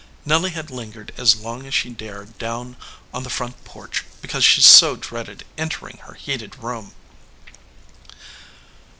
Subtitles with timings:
[0.25, 2.75] Nelly had lingered as long as she dared down
[3.13, 6.93] on the front porch because she so dreaded entering her heated room.